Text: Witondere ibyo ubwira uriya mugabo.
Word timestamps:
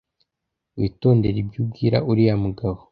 Witondere 0.79 1.37
ibyo 1.43 1.59
ubwira 1.63 1.97
uriya 2.09 2.35
mugabo. 2.43 2.77